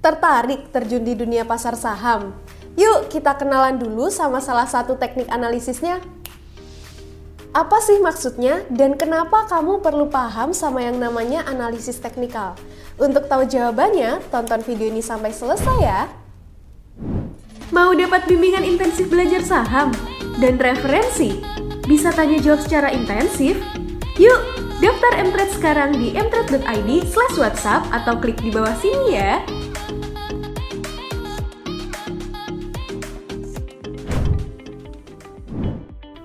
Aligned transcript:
Tertarik 0.00 0.72
terjun 0.72 1.04
di 1.04 1.12
dunia 1.12 1.44
pasar 1.44 1.76
saham? 1.76 2.32
Yuk 2.72 3.12
kita 3.12 3.36
kenalan 3.36 3.76
dulu 3.76 4.08
sama 4.08 4.40
salah 4.40 4.64
satu 4.64 4.96
teknik 4.96 5.28
analisisnya. 5.28 6.00
Apa 7.52 7.84
sih 7.84 8.00
maksudnya 8.00 8.64
dan 8.72 8.96
kenapa 8.96 9.44
kamu 9.44 9.84
perlu 9.84 10.08
paham 10.08 10.56
sama 10.56 10.80
yang 10.80 10.96
namanya 10.96 11.44
analisis 11.44 12.00
teknikal? 12.00 12.56
Untuk 12.96 13.28
tahu 13.28 13.44
jawabannya, 13.44 14.24
tonton 14.32 14.64
video 14.64 14.88
ini 14.88 15.04
sampai 15.04 15.36
selesai 15.36 15.78
ya. 15.84 16.08
Mau 17.68 17.92
dapat 17.92 18.24
bimbingan 18.24 18.64
intensif 18.64 19.04
belajar 19.12 19.44
saham 19.44 19.92
dan 20.40 20.56
referensi? 20.56 21.44
Bisa 21.84 22.08
tanya 22.08 22.40
jawab 22.40 22.64
secara 22.64 22.88
intensif? 22.88 23.60
Yuk, 24.16 24.40
daftar 24.80 25.28
Mtrade 25.28 25.52
sekarang 25.52 25.90
di 25.92 26.16
mtrade.id 26.16 26.90
slash 27.04 27.36
whatsapp 27.36 27.84
atau 27.92 28.16
klik 28.16 28.40
di 28.40 28.48
bawah 28.48 28.72
sini 28.80 29.20
ya. 29.20 29.44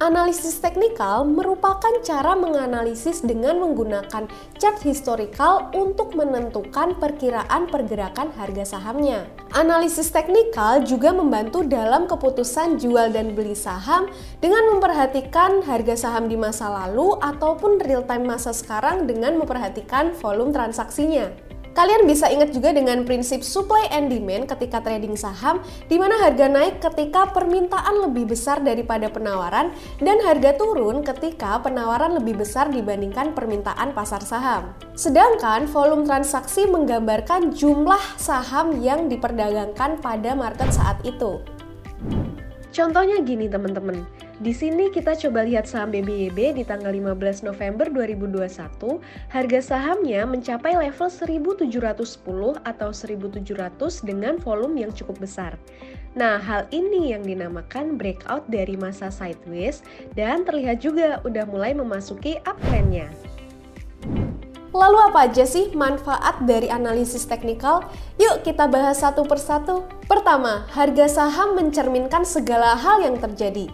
Analisis 0.00 0.64
teknikal 0.64 1.28
merupakan 1.28 1.92
cara 2.00 2.32
menganalisis 2.32 3.20
dengan 3.20 3.60
menggunakan 3.60 4.32
chart 4.56 4.80
historical 4.80 5.68
untuk 5.76 6.16
menentukan 6.16 6.96
perkiraan 6.96 7.68
pergerakan 7.68 8.32
harga 8.32 8.64
sahamnya. 8.64 9.28
Analisis 9.52 10.08
teknikal 10.08 10.88
juga 10.88 11.12
membantu 11.12 11.60
dalam 11.68 12.08
keputusan 12.08 12.80
jual 12.80 13.12
dan 13.12 13.36
beli 13.36 13.52
saham 13.52 14.08
dengan 14.40 14.72
memperhatikan 14.72 15.60
harga 15.68 16.08
saham 16.08 16.32
di 16.32 16.36
masa 16.40 16.72
lalu 16.72 17.20
ataupun 17.20 17.76
real 17.84 18.00
time 18.00 18.24
masa 18.24 18.56
sekarang 18.56 19.04
dengan 19.04 19.36
memperhatikan 19.36 20.16
volume 20.16 20.48
transaksinya. 20.48 21.49
Kalian 21.70 22.02
bisa 22.02 22.26
ingat 22.26 22.50
juga 22.50 22.74
dengan 22.74 23.06
prinsip 23.06 23.46
supply 23.46 23.86
and 23.94 24.10
demand 24.10 24.50
ketika 24.50 24.82
trading 24.82 25.14
saham, 25.14 25.62
di 25.86 26.02
mana 26.02 26.18
harga 26.18 26.50
naik 26.50 26.82
ketika 26.82 27.30
permintaan 27.30 28.10
lebih 28.10 28.26
besar 28.34 28.58
daripada 28.58 29.06
penawaran 29.06 29.70
dan 30.02 30.18
harga 30.26 30.58
turun 30.58 31.06
ketika 31.06 31.62
penawaran 31.62 32.18
lebih 32.18 32.42
besar 32.42 32.74
dibandingkan 32.74 33.38
permintaan 33.38 33.94
pasar 33.94 34.18
saham. 34.26 34.74
Sedangkan 34.98 35.70
volume 35.70 36.02
transaksi 36.02 36.66
menggambarkan 36.66 37.54
jumlah 37.54 38.02
saham 38.18 38.82
yang 38.82 39.06
diperdagangkan 39.06 40.02
pada 40.02 40.34
market 40.34 40.74
saat 40.74 40.98
itu. 41.06 41.38
Contohnya 42.74 43.22
gini 43.22 43.46
teman-teman, 43.50 44.06
di 44.40 44.56
sini 44.56 44.88
kita 44.88 45.12
coba 45.20 45.44
lihat 45.44 45.68
saham 45.68 45.92
BBYB 45.92 46.56
di 46.56 46.64
tanggal 46.64 46.88
15 46.88 47.44
November 47.44 47.92
2021, 47.92 48.96
harga 49.28 49.60
sahamnya 49.60 50.24
mencapai 50.24 50.80
level 50.80 51.12
1710 51.12 51.68
atau 52.64 52.88
1700 52.88 53.44
dengan 54.00 54.40
volume 54.40 54.88
yang 54.88 54.92
cukup 54.96 55.20
besar. 55.20 55.60
Nah, 56.16 56.40
hal 56.40 56.64
ini 56.72 57.12
yang 57.12 57.20
dinamakan 57.20 58.00
breakout 58.00 58.48
dari 58.48 58.80
masa 58.80 59.12
sideways 59.12 59.84
dan 60.16 60.48
terlihat 60.48 60.80
juga 60.80 61.20
udah 61.20 61.44
mulai 61.44 61.76
memasuki 61.76 62.40
uptrendnya. 62.48 63.12
Lalu 64.70 64.98
apa 65.10 65.26
aja 65.26 65.42
sih 65.42 65.74
manfaat 65.74 66.46
dari 66.46 66.70
analisis 66.70 67.26
teknikal? 67.26 67.90
Yuk 68.22 68.46
kita 68.46 68.70
bahas 68.70 69.02
satu 69.02 69.26
persatu. 69.26 69.82
Pertama, 70.06 70.62
harga 70.70 71.10
saham 71.10 71.58
mencerminkan 71.58 72.22
segala 72.22 72.78
hal 72.78 73.02
yang 73.02 73.18
terjadi. 73.18 73.66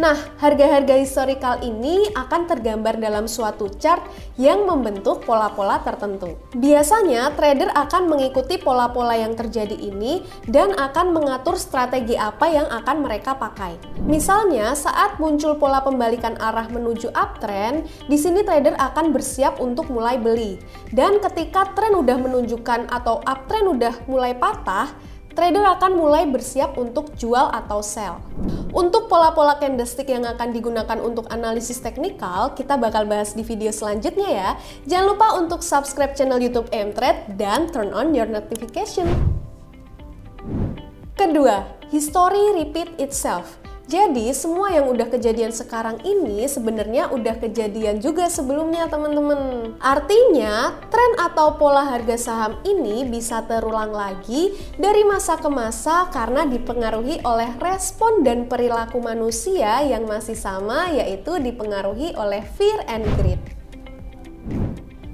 Nah, 0.00 0.16
harga-harga 0.40 0.96
historical 0.96 1.60
ini 1.60 2.08
akan 2.16 2.48
tergambar 2.48 2.96
dalam 2.96 3.28
suatu 3.28 3.68
chart 3.76 4.00
yang 4.40 4.64
membentuk 4.64 5.28
pola-pola 5.28 5.84
tertentu. 5.84 6.40
Biasanya, 6.56 7.36
trader 7.36 7.68
akan 7.76 8.08
mengikuti 8.08 8.56
pola-pola 8.56 9.12
yang 9.12 9.36
terjadi 9.36 9.76
ini 9.76 10.24
dan 10.48 10.72
akan 10.72 11.12
mengatur 11.12 11.60
strategi 11.60 12.16
apa 12.16 12.48
yang 12.48 12.64
akan 12.72 13.04
mereka 13.04 13.36
pakai. 13.36 13.76
Misalnya, 14.08 14.72
saat 14.72 15.20
muncul 15.20 15.60
pola 15.60 15.84
pembalikan 15.84 16.32
arah 16.40 16.72
menuju 16.72 17.12
uptrend, 17.12 17.84
di 18.08 18.16
sini 18.16 18.40
trader 18.40 18.80
akan 18.80 19.12
bersiap 19.12 19.60
untuk 19.60 19.92
mulai 19.92 20.16
beli. 20.16 20.56
Dan 20.96 21.20
ketika 21.20 21.76
tren 21.76 21.92
udah 21.92 22.16
menunjukkan 22.16 22.88
atau 22.88 23.20
uptrend 23.28 23.68
udah 23.76 23.92
mulai 24.08 24.32
patah, 24.32 24.96
trader 25.36 25.76
akan 25.76 25.92
mulai 25.92 26.24
bersiap 26.24 26.80
untuk 26.80 27.12
jual 27.20 27.52
atau 27.52 27.84
sell. 27.84 28.16
Untuk 28.80 29.12
pola-pola 29.12 29.60
candlestick 29.60 30.08
yang 30.08 30.24
akan 30.24 30.56
digunakan 30.56 30.96
untuk 31.04 31.28
analisis 31.28 31.84
teknikal, 31.84 32.56
kita 32.56 32.80
bakal 32.80 33.04
bahas 33.04 33.36
di 33.36 33.44
video 33.44 33.68
selanjutnya 33.68 34.24
ya. 34.32 34.50
Jangan 34.88 35.06
lupa 35.12 35.26
untuk 35.36 35.60
subscribe 35.60 36.16
channel 36.16 36.40
YouTube 36.40 36.72
Mtrade 36.72 37.36
dan 37.36 37.68
turn 37.68 37.92
on 37.92 38.16
your 38.16 38.24
notification. 38.24 39.04
Kedua, 41.12 41.68
history 41.92 42.56
repeat 42.56 42.88
itself. 42.96 43.59
Jadi 43.90 44.30
semua 44.30 44.70
yang 44.70 44.86
udah 44.86 45.10
kejadian 45.10 45.50
sekarang 45.50 45.98
ini 46.06 46.46
sebenarnya 46.46 47.10
udah 47.10 47.42
kejadian 47.42 47.98
juga 47.98 48.30
sebelumnya 48.30 48.86
teman-teman. 48.86 49.74
Artinya 49.82 50.78
tren 50.94 51.18
atau 51.18 51.58
pola 51.58 51.82
harga 51.82 52.14
saham 52.14 52.54
ini 52.62 53.02
bisa 53.02 53.42
terulang 53.50 53.90
lagi 53.90 54.54
dari 54.78 55.02
masa 55.02 55.42
ke 55.42 55.50
masa 55.50 56.06
karena 56.14 56.46
dipengaruhi 56.46 57.18
oleh 57.26 57.50
respon 57.58 58.22
dan 58.22 58.46
perilaku 58.46 59.02
manusia 59.02 59.82
yang 59.82 60.06
masih 60.06 60.38
sama 60.38 60.94
yaitu 60.94 61.42
dipengaruhi 61.42 62.14
oleh 62.14 62.46
fear 62.54 62.86
and 62.86 63.02
greed. 63.18 63.39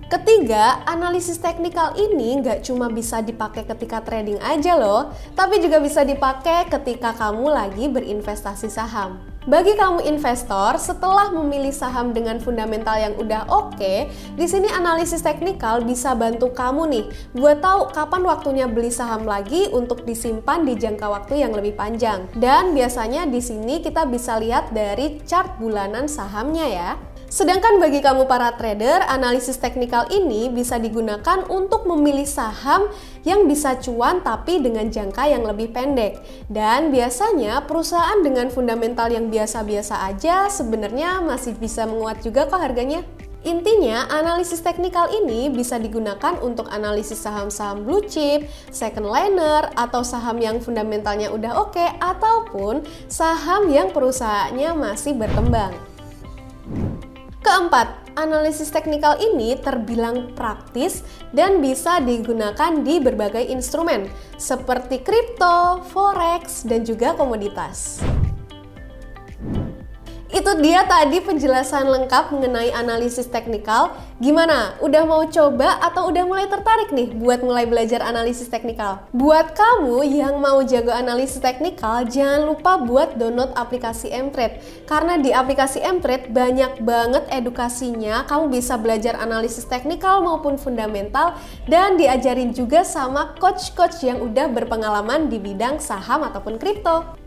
Ketiga, 0.06 0.86
analisis 0.86 1.42
teknikal 1.42 1.90
ini 1.98 2.38
nggak 2.38 2.62
cuma 2.62 2.86
bisa 2.86 3.18
dipakai 3.26 3.66
ketika 3.66 3.98
trading 4.06 4.38
aja 4.38 4.78
loh, 4.78 5.10
tapi 5.34 5.58
juga 5.58 5.82
bisa 5.82 6.06
dipakai 6.06 6.70
ketika 6.70 7.10
kamu 7.10 7.50
lagi 7.50 7.90
berinvestasi 7.90 8.70
saham. 8.70 9.18
Bagi 9.50 9.74
kamu 9.74 10.06
investor, 10.06 10.78
setelah 10.78 11.34
memilih 11.34 11.74
saham 11.74 12.14
dengan 12.14 12.38
fundamental 12.38 12.94
yang 12.94 13.18
udah 13.18 13.50
oke, 13.50 13.74
okay, 13.74 14.06
di 14.38 14.46
sini 14.46 14.70
analisis 14.70 15.26
teknikal 15.26 15.82
bisa 15.82 16.14
bantu 16.14 16.54
kamu 16.54 16.82
nih 16.86 17.04
buat 17.34 17.58
tahu 17.58 17.90
kapan 17.90 18.22
waktunya 18.30 18.66
beli 18.70 18.94
saham 18.94 19.26
lagi 19.26 19.66
untuk 19.74 20.06
disimpan 20.06 20.62
di 20.62 20.78
jangka 20.78 21.06
waktu 21.10 21.42
yang 21.42 21.50
lebih 21.50 21.74
panjang. 21.74 22.30
Dan 22.38 22.78
biasanya 22.78 23.26
di 23.26 23.42
sini 23.42 23.82
kita 23.82 24.06
bisa 24.06 24.38
lihat 24.38 24.70
dari 24.70 25.18
chart 25.26 25.58
bulanan 25.58 26.06
sahamnya 26.06 26.66
ya. 26.70 26.90
Sedangkan 27.26 27.82
bagi 27.82 27.98
kamu 27.98 28.30
para 28.30 28.54
trader, 28.54 29.02
analisis 29.10 29.58
teknikal 29.58 30.06
ini 30.14 30.46
bisa 30.46 30.78
digunakan 30.78 31.42
untuk 31.50 31.82
memilih 31.82 32.22
saham 32.22 32.86
yang 33.26 33.50
bisa 33.50 33.74
cuan 33.82 34.22
tapi 34.22 34.62
dengan 34.62 34.86
jangka 34.86 35.26
yang 35.26 35.42
lebih 35.42 35.74
pendek. 35.74 36.22
Dan 36.46 36.94
biasanya 36.94 37.66
perusahaan 37.66 38.22
dengan 38.22 38.46
fundamental 38.46 39.10
yang 39.10 39.26
biasa-biasa 39.26 40.06
aja 40.06 40.46
sebenarnya 40.46 41.18
masih 41.18 41.58
bisa 41.58 41.82
menguat 41.82 42.22
juga 42.22 42.46
kok 42.46 42.62
harganya. 42.62 43.02
Intinya, 43.46 44.10
analisis 44.10 44.58
teknikal 44.58 45.06
ini 45.10 45.46
bisa 45.46 45.78
digunakan 45.78 46.34
untuk 46.42 46.66
analisis 46.66 47.22
saham-saham 47.22 47.86
blue 47.86 48.02
chip, 48.02 48.50
second 48.74 49.06
liner, 49.06 49.70
atau 49.78 50.02
saham 50.02 50.42
yang 50.42 50.58
fundamentalnya 50.58 51.30
udah 51.30 51.54
oke, 51.54 51.86
ataupun 52.02 52.82
saham 53.06 53.70
yang 53.70 53.94
perusahaannya 53.94 54.74
masih 54.74 55.14
berkembang. 55.14 55.95
Keempat, 57.46 58.18
analisis 58.18 58.74
teknikal 58.74 59.14
ini 59.22 59.54
terbilang 59.54 60.34
praktis 60.34 61.06
dan 61.30 61.62
bisa 61.62 62.02
digunakan 62.02 62.82
di 62.82 62.98
berbagai 62.98 63.46
instrumen 63.46 64.10
seperti 64.34 64.98
kripto, 64.98 65.78
forex, 65.94 66.66
dan 66.66 66.82
juga 66.82 67.14
komoditas. 67.14 68.02
Itu 70.46 70.62
dia 70.62 70.86
tadi 70.86 71.18
penjelasan 71.18 71.90
lengkap 71.90 72.30
mengenai 72.30 72.70
analisis 72.70 73.26
teknikal. 73.26 73.98
Gimana? 74.22 74.78
Udah 74.78 75.02
mau 75.02 75.26
coba 75.26 75.74
atau 75.82 76.06
udah 76.06 76.22
mulai 76.22 76.46
tertarik 76.46 76.94
nih 76.94 77.18
buat 77.18 77.42
mulai 77.42 77.66
belajar 77.66 77.98
analisis 77.98 78.46
teknikal? 78.46 79.02
Buat 79.10 79.58
kamu 79.58 80.06
yang 80.06 80.38
mau 80.38 80.62
jago 80.62 80.94
analisis 80.94 81.42
teknikal, 81.42 82.06
jangan 82.06 82.46
lupa 82.46 82.78
buat 82.78 83.18
download 83.18 83.58
aplikasi 83.58 84.14
Mtrade. 84.14 84.62
Karena 84.86 85.18
di 85.18 85.34
aplikasi 85.34 85.82
Mtrade 85.82 86.30
banyak 86.30 86.78
banget 86.78 87.26
edukasinya. 87.26 88.22
Kamu 88.30 88.46
bisa 88.46 88.78
belajar 88.78 89.18
analisis 89.18 89.66
teknikal 89.66 90.22
maupun 90.22 90.62
fundamental 90.62 91.34
dan 91.66 91.98
diajarin 91.98 92.54
juga 92.54 92.86
sama 92.86 93.34
coach-coach 93.42 93.98
yang 94.06 94.22
udah 94.22 94.46
berpengalaman 94.46 95.26
di 95.26 95.42
bidang 95.42 95.82
saham 95.82 96.22
ataupun 96.22 96.54
kripto. 96.62 97.25